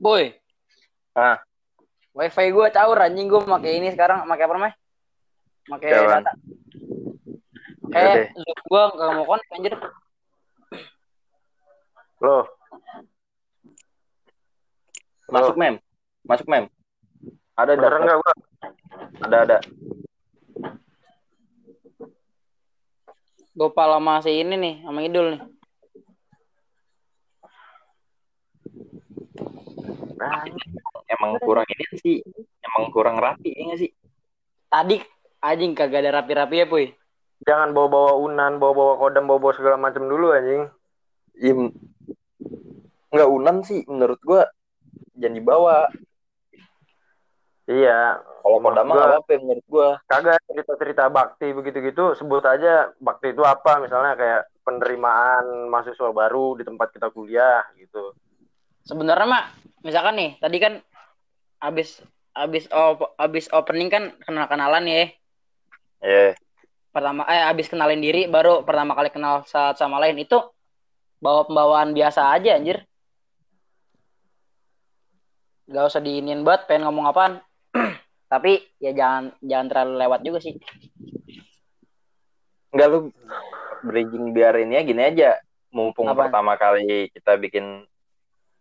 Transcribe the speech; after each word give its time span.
Boy. 0.00 0.32
Ah. 1.12 1.36
Wifi 2.16 2.48
gue 2.48 2.66
caur 2.72 2.96
anjing 2.96 3.28
gue 3.28 3.40
pakai 3.44 3.76
ini 3.76 3.92
sekarang 3.92 4.24
pakai 4.24 4.44
apa 4.48 4.54
namanya? 4.56 4.76
Pakai 5.68 5.88
data. 5.92 6.32
Kayak 7.92 8.32
Zoom 8.32 8.58
gue 8.64 8.82
nggak 8.96 9.10
mau 9.12 9.26
connect 9.28 9.52
anjir. 9.52 9.74
Loh. 12.24 12.44
Masuk 15.28 15.56
mem. 15.60 15.76
Masuk 16.24 16.48
mem. 16.48 16.64
Ada 17.54 17.76
daftar. 17.76 18.00
enggak 18.00 18.16
gua? 18.24 18.32
Ada 19.20 19.36
ada. 19.44 19.58
Gopal 23.52 23.90
sama 24.00 24.24
si 24.24 24.32
ini 24.40 24.56
nih, 24.56 24.74
sama 24.80 25.04
Idul 25.04 25.36
nih. 25.36 25.42
Nah, 30.20 30.44
Emang 31.08 31.40
kurang 31.40 31.66
ini 31.66 31.84
sih. 31.98 32.16
Emang 32.60 32.92
kurang 32.92 33.16
rapi 33.18 33.50
ya 33.50 33.74
sih? 33.74 33.90
Tadi 34.68 35.00
anjing 35.40 35.72
kagak 35.74 36.06
ada 36.06 36.20
rapi-rapi 36.20 36.56
ya, 36.56 36.66
Puy. 36.68 36.92
jangan 37.40 37.72
bawa-bawa 37.72 38.20
unan, 38.20 38.60
bawa-bawa 38.60 39.00
kodam, 39.00 39.24
bawa-bawa 39.24 39.56
segala 39.56 39.76
macam 39.80 40.04
dulu 40.04 40.30
anjing. 40.30 40.68
Im 41.40 41.72
nggak 43.10 43.26
unan 43.26 43.64
sih 43.64 43.80
menurut 43.88 44.20
gua 44.20 44.44
jangan 45.16 45.34
dibawa. 45.34 45.88
Iya, 47.64 48.20
Kalau 48.44 48.58
kodam 48.60 48.84
mah 48.84 48.92
gua- 48.92 48.98
nggak 49.00 49.10
apa-apa 49.24 49.32
menurut 49.40 49.66
gua. 49.66 49.88
kagak 50.04 50.38
cerita-cerita 50.44 51.08
bakti 51.08 51.48
begitu-gitu 51.50 52.12
sebut 52.12 52.44
aja 52.44 52.92
bakti 53.00 53.32
itu 53.32 53.40
apa 53.40 53.80
misalnya 53.80 54.14
kayak 54.14 54.42
penerimaan 54.60 55.70
mahasiswa 55.72 56.12
baru 56.12 56.60
di 56.60 56.68
tempat 56.68 56.92
kita 56.92 57.08
kuliah 57.08 57.64
gitu. 57.74 58.12
Sebenarnya 58.84 59.26
mak, 59.26 59.44
misalkan 59.80 60.14
nih, 60.16 60.30
tadi 60.40 60.56
kan 60.60 60.72
abis 61.60 62.00
abis 62.32 62.64
op, 62.70 63.12
abis 63.18 63.50
opening 63.52 63.90
kan 63.90 64.04
kenal-kenalan 64.24 64.86
ya. 64.86 65.10
Eh, 66.00 66.32
Pertama 66.90 67.22
eh 67.30 67.46
abis 67.46 67.70
kenalin 67.70 68.02
diri 68.02 68.26
baru 68.26 68.66
pertama 68.66 68.98
kali 68.98 69.14
kenal 69.14 69.46
saat 69.46 69.78
sama 69.78 70.02
lain 70.02 70.18
itu 70.18 70.42
bawa 71.22 71.46
pembawaan 71.46 71.94
biasa 71.94 72.34
aja 72.34 72.58
anjir. 72.58 72.82
Gak 75.70 75.86
usah 75.86 76.02
diinin 76.02 76.42
banget 76.42 76.66
pengen 76.66 76.90
ngomong 76.90 77.06
apaan. 77.06 77.38
Tapi 78.32 78.58
ya 78.82 78.90
jangan 78.90 79.30
jangan 79.38 79.66
terlalu 79.70 79.94
lewat 80.02 80.20
juga 80.26 80.38
sih. 80.42 80.58
Enggak 82.74 82.88
lu 82.90 82.98
bridging 83.86 84.34
biar 84.34 84.58
ini 84.58 84.74
ya 84.78 84.82
gini 84.82 85.02
aja. 85.02 85.30
Mumpung 85.70 86.10
Apa? 86.10 86.26
pertama 86.26 86.58
kali 86.58 87.14
kita 87.14 87.38
bikin 87.38 87.86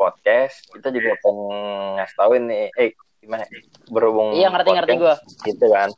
podcast, 0.00 0.64
kita 0.72 0.88
juga 0.88 1.12
pengen 1.20 2.00
ngasih 2.00 2.16
tauin 2.16 2.44
nih, 2.48 2.64
eh 2.72 2.90
gimana? 3.20 3.44
Berhubung 3.92 4.32
Iya 4.32 4.48
ngerti-ngerti 4.48 4.96
gue. 4.96 5.12
podcast, 5.12 5.44
gitu 5.44 5.66
kan. 5.68 5.92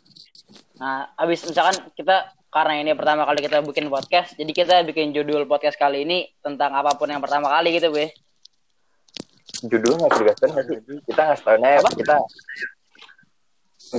Nah, 0.82 1.06
abis 1.14 1.46
misalkan 1.46 1.78
kita 1.94 2.34
karena 2.50 2.74
ini 2.82 2.90
pertama 2.98 3.22
kali 3.22 3.38
kita 3.46 3.62
bikin 3.62 3.86
podcast, 3.86 4.34
jadi 4.34 4.50
kita 4.50 4.74
bikin 4.90 5.14
judul 5.14 5.46
podcast 5.46 5.78
kali 5.78 6.02
ini 6.02 6.26
tentang 6.42 6.74
apa 6.74 6.98
pun 6.98 7.06
yang 7.06 7.22
pertama 7.22 7.46
kali 7.46 7.78
gitu, 7.78 7.94
Be. 7.94 8.10
Judulnya 9.62 10.02
nggak 10.02 10.10
usah 10.10 10.22
dikasih 10.26 10.48
sih? 10.50 10.98
Kita 11.06 11.20
ngasih 11.30 11.44
tauin 11.46 11.62
aja, 11.62 11.78
Apa? 11.78 11.90
kita 11.94 12.16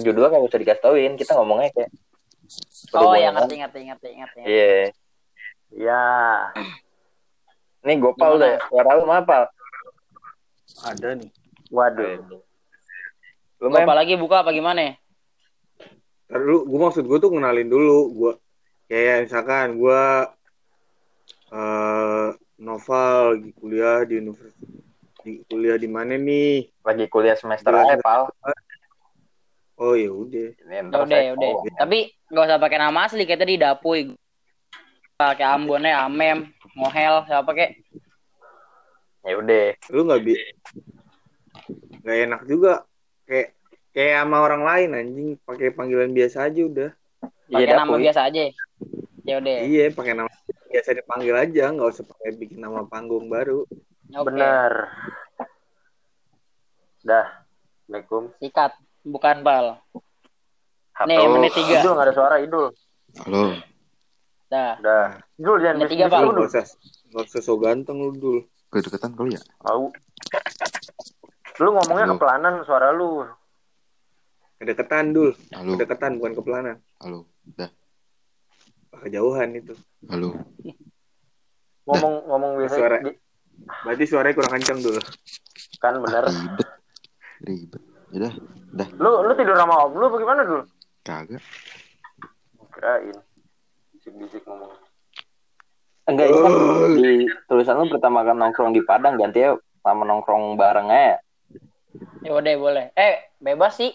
judulnya 0.03 0.29
nggak 0.35 0.43
usah 0.51 0.59
dikasih 0.59 0.83
tauin, 0.83 1.11
kita 1.15 1.31
ngomongnya 1.39 1.71
kayak 1.71 1.91
Oh 2.93 3.15
ya 3.15 3.31
ngerti 3.31 3.55
ngerti 3.63 3.79
ngerti 3.88 4.09
ngerti. 4.19 4.39
Iya. 4.43 4.91
Ya, 5.73 6.03
Nih 7.83 7.99
Gopal 7.99 8.39
deh, 8.39 8.55
suara 8.71 8.95
lu 8.95 9.03
mah 9.03 9.19
apa? 9.19 9.51
Ada 10.83 11.09
nih. 11.19 11.30
waduh. 11.73 12.42
Lu 13.64 13.67
Gua 13.72 13.80
mem? 13.80 13.88
apalagi 13.88 14.14
buka 14.19 14.44
apa 14.44 14.52
gimana? 14.52 15.00
Ntar 16.28 16.39
dulu, 16.44 16.66
gue 16.67 16.80
maksud 16.81 17.03
gue 17.08 17.17
tuh 17.22 17.31
kenalin 17.31 17.69
dulu. 17.69 18.00
Gue 18.12 18.31
kayak 18.91 19.29
misalkan 19.29 19.79
gue 19.79 20.03
eh 21.53 22.28
Noval 22.63 23.38
lagi 23.38 23.52
kuliah 23.57 24.07
di 24.07 24.23
universitas 24.23 24.84
di 25.23 25.40
kuliah 25.47 25.79
di 25.79 25.88
mana 25.88 26.19
nih? 26.19 26.68
lagi 26.84 27.06
kuliah 27.07 27.40
semester 27.40 27.72
Gila, 27.72 27.84
aja, 27.88 27.96
Pal. 28.03 28.28
Oh 29.79 29.96
ya 29.96 30.12
udah. 30.12 30.50
Ya 30.68 30.81
udah 30.84 31.19
ya 31.19 31.31
udah. 31.34 31.52
Tapi 31.79 32.12
nggak 32.28 32.46
usah 32.46 32.59
pakai 32.59 32.78
nama 32.79 33.00
asli 33.07 33.23
kayak 33.23 33.41
tadi 33.41 33.56
Dapuy. 33.56 34.12
Pakai 35.16 35.46
Ambonnya 35.46 36.03
Amem, 36.03 36.52
Mohel, 36.75 37.23
siapa 37.29 37.52
kek? 37.56 37.79
Ya 39.23 39.34
udah. 39.39 39.66
Lu 39.91 40.01
nggak 40.03 40.22
bi 40.23 40.35
nggak 42.03 42.17
enak 42.28 42.41
juga 42.44 42.84
kayak 43.23 43.56
kayak 43.95 44.13
sama 44.19 44.38
orang 44.44 44.63
lain 44.67 44.89
anjing 45.00 45.29
pakai 45.47 45.72
panggilan 45.72 46.11
biasa 46.11 46.51
aja 46.51 46.61
udah. 46.67 46.89
Pakai 47.47 47.63
Iya, 47.63 47.79
nama 47.79 47.95
biasa 47.95 48.22
aja. 48.28 48.41
Ya 49.23 49.35
udah. 49.39 49.57
Iya 49.63 49.84
pakai 49.95 50.13
nama 50.19 50.31
biasa 50.67 50.89
dipanggil 50.91 51.35
aja 51.39 51.72
nggak 51.72 51.89
usah 51.95 52.03
pakai 52.03 52.35
bikin 52.35 52.59
nama 52.59 52.84
panggung 52.84 53.31
baru. 53.31 53.63
Oke. 54.11 54.28
Benar. 54.28 54.72
Dah. 57.03 57.28
Assalamualaikum. 57.84 58.23
Sikat, 58.40 58.72
bukan 59.03 59.38
bal. 59.44 59.66
Atau 60.94 61.09
Nih, 61.09 61.25
menit 61.25 61.51
tiga. 61.55 61.84
Idul 61.84 61.94
nggak 61.95 62.07
ada 62.07 62.13
suara 62.16 62.35
Idul. 62.40 62.67
Halo. 63.23 63.44
Dah. 64.51 64.73
Dah. 64.84 65.07
Idul 65.40 65.57
jangan 65.63 65.75
Menit 65.79 65.91
tiga, 65.95 66.05
Dul. 66.11 66.35
Nggak 66.35 66.50
usah 66.51 66.66
nggak 67.11 67.23
usah 67.31 67.41
so 67.41 67.53
ganteng 67.55 67.97
lu 68.03 68.11
dulu. 68.11 68.41
Kedeketan 68.73 69.13
kali 69.13 69.38
ya? 69.38 69.41
Tahu. 69.61 69.85
Lu 71.56 71.69
ngomongnya 71.72 72.06
Halo. 72.06 72.13
kepelanan 72.17 72.53
suara 72.66 72.89
lu. 72.89 73.22
Kedekatan 74.57 75.11
dul, 75.11 75.29
Halo. 75.51 75.75
kedekatan 75.75 76.17
bukan 76.17 76.34
kepelanan. 76.34 76.75
Halo. 76.97 77.28
Dah. 77.51 77.69
Kejauhan 78.97 79.53
itu. 79.53 79.75
Halo. 80.07 80.34
Ngomong 81.84 82.13
ngomong 82.25 82.51
biasa 82.57 82.75
Suara. 82.75 82.97
di- 83.00 83.19
Berarti 83.84 84.03
suaranya 84.07 84.34
kurang 84.34 84.53
kencang 84.56 84.79
dulu. 84.79 85.01
kan 85.78 86.00
bener. 86.00 86.23
Ribet. 86.25 86.69
Ribet. 87.44 87.81
Yaudah. 88.09 88.34
Dah. 88.72 88.88
Lu 88.95 89.09
lu 89.22 89.34
tidur 89.35 89.53
sama 89.53 89.84
om 89.84 89.94
lu 89.94 90.07
bagaimana 90.07 90.41
dulu? 90.41 90.63
Kagak. 91.03 91.44
Kirain. 92.72 93.17
Bisik-bisik 93.91 94.41
ngomong. 94.44 94.72
Enggak 96.03 96.28
ini 96.28 96.38
kan 96.38 96.53
di 96.94 97.12
tulisan 97.47 97.80
lu 97.80 97.88
pertama 97.88 98.22
kan 98.22 98.36
nongkrong 98.36 98.75
di 98.75 98.84
Padang 98.84 99.16
ganti 99.16 99.40
ya 99.40 99.56
sama 99.80 100.03
nongkrong 100.03 100.56
bareng 100.56 100.88
aja. 100.91 101.18
Ya 102.24 102.31
udah 102.34 102.53
boleh. 102.59 102.86
Eh, 102.94 103.31
bebas 103.40 103.80
sih. 103.80 103.91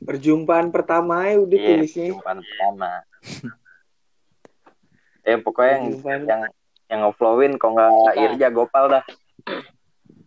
Perjumpaan 0.00 0.72
pertama 0.72 1.28
ya 1.28 1.36
udah 1.38 1.54
Iya, 1.54 1.68
tulisnya. 1.76 2.04
perjumpaan 2.08 2.38
pertama. 2.40 2.90
eh 5.28 5.36
pokoknya 5.36 5.70
yang 5.70 5.84
Perjumpaan. 5.92 6.20
yang 6.24 6.40
yang 6.88 7.00
ngeflowin 7.04 7.52
kok 7.54 7.70
nggak 7.70 7.90
Kita. 7.92 8.12
Irja 8.18 8.48
Gopal 8.48 8.84
dah. 8.88 9.04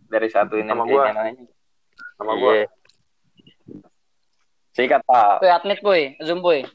Dari 0.07 0.29
satu 0.29 0.61
ini 0.61 0.69
Sama 0.69 0.85
gua. 0.85 1.03
Sama 2.13 2.33
gua. 2.37 2.53
Iya. 2.53 2.65
Sikat 4.73 5.01
Pak. 5.05 5.41
Puy 5.41 5.49
atlet 5.49 5.79
puy, 5.81 6.01
zoom 6.21 6.41
puy. 6.41 6.65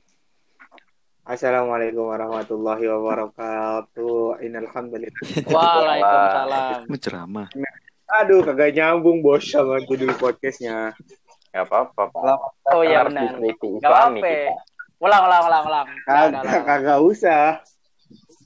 Assalamualaikum 1.29 2.09
warahmatullahi 2.09 2.89
wabarakatuh. 2.89 4.41
Innalhamdulillah. 4.41 5.45
Waalaikumsalam. 5.45 6.89
Menceramah. 6.89 7.47
Aduh, 8.25 8.41
kagak 8.41 8.73
nyambung 8.73 9.21
bos 9.21 9.45
sama 9.45 9.77
judul 9.85 10.17
podcastnya. 10.17 10.97
Gak 11.53 11.69
apa-apa. 11.69 12.09
Oh 12.73 12.81
iya 12.81 13.05
benar. 13.05 13.37
Gak 13.37 13.85
apa-apa. 13.85 14.17
kita. 14.17 14.57
Ulang, 15.05 15.23
ulang, 15.29 15.43
ulang, 15.53 15.65
ulang. 15.69 15.87
Kagak, 16.09 16.65
kagak 16.65 16.99
usah. 17.05 17.61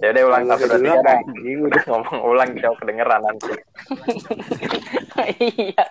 Ya 0.02 0.10
udah 0.10 0.22
ulang 0.26 0.42
satu 0.50 0.64
dua 0.66 0.78
tiga 0.82 0.98
dah. 1.06 1.18
Udah 1.38 1.82
ngomong 1.86 2.18
ulang 2.26 2.50
jauh 2.58 2.76
kedengeran 2.82 3.22
nanti. 3.22 3.54
Iya. 5.38 5.84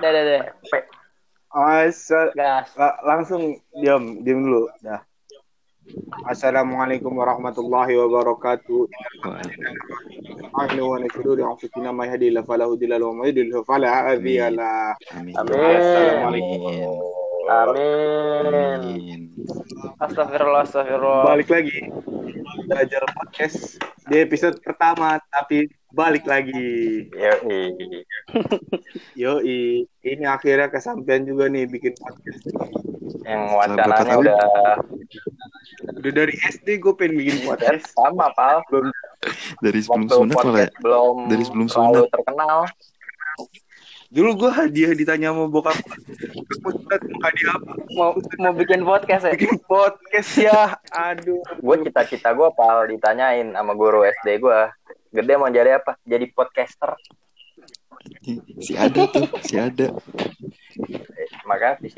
Udah, 0.00 0.08
udah, 0.08 0.22
udah. 0.24 0.42
Asa- 1.52 2.32
Gas. 2.32 2.72
la- 2.72 3.00
langsung 3.04 3.60
diam, 3.76 4.24
diam 4.24 4.40
dulu. 4.48 4.64
Dah. 4.80 5.04
Assalamualaikum 6.26 7.14
warahmatullahi 7.14 7.94
wabarakatuh. 7.94 8.90
Wa 10.50 10.66
anfusina 11.46 11.94
ma 11.94 12.10
fala 12.42 12.66
mudilla 12.66 12.98
lahu 12.98 13.14
wa 13.14 13.22
may 13.22 13.30
yudlil 13.30 13.62
fala 13.62 14.10
hadiya 14.10 14.50
lahu. 14.50 14.98
Amin. 15.14 15.34
Amin. 15.38 15.54
Assalamualaikum. 15.54 16.58
Amin. 17.46 18.42
Amin. 18.50 19.20
Astagfirullah, 20.02 20.66
astagfirullah. 20.66 21.22
Balik 21.22 21.48
lagi. 21.54 21.78
Belajar 22.66 23.02
podcast 23.14 23.78
di 24.10 24.16
episode 24.18 24.58
pertama 24.66 25.22
tapi 25.30 25.70
balik 25.94 26.26
lagi. 26.26 27.06
Yoi. 27.14 27.62
Yoi, 29.14 29.86
ini 29.86 30.24
akhirnya 30.26 30.66
kesampaian 30.66 31.22
juga 31.22 31.46
nih 31.46 31.70
bikin 31.70 31.94
podcast. 31.94 32.42
Yang 33.22 33.42
wacananya 33.54 34.14
udah 34.18 34.38
Udah 36.06 36.22
dari 36.22 36.38
SD 36.38 36.78
gue 36.78 36.94
pengen 36.94 37.18
bikin 37.18 37.42
podcast. 37.42 37.90
sama 37.90 38.30
Pal. 38.30 38.62
Belum 38.70 38.94
Dari 39.58 39.82
sebelum 39.82 40.06
Waktu 40.06 40.14
sunat 40.14 40.36
malah 40.38 40.46
ya? 40.46 40.46
podcast 40.46 40.74
belum 40.78 41.16
Dari 41.26 41.42
sebelum 41.42 41.66
sunat. 41.66 42.06
terkenal. 42.14 42.58
Dulu 44.06 44.30
gue 44.38 44.50
hadiah 44.54 44.92
ditanya 44.94 45.34
sama 45.34 45.50
bokap. 45.50 45.74
Mau 46.62 46.70
hadiah 47.26 47.52
apa? 47.58 47.72
Mau 47.90 48.10
mau 48.38 48.52
bikin 48.54 48.86
podcast 48.86 49.26
ya? 49.26 49.32
Bikin 49.34 49.58
podcast 49.66 50.30
ya. 50.38 50.78
Aduh. 50.94 51.42
Gue 51.58 51.76
cita-cita 51.82 52.30
gue 52.30 52.48
pal 52.54 52.86
ditanyain 52.86 53.50
sama 53.50 53.74
guru 53.74 54.06
SD 54.06 54.38
gue. 54.38 54.60
Gede 55.10 55.34
mau 55.34 55.50
jadi 55.50 55.82
apa? 55.82 55.98
Jadi 56.06 56.30
podcaster. 56.30 56.94
Si 58.62 58.78
ada 58.78 59.02
tuh, 59.10 59.26
si 59.42 59.58
ada. 59.58 59.90
Visi 61.82 61.94